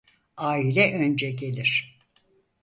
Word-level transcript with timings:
Aile 0.37 0.93
önce 0.93 1.29
gelir. 1.31 1.99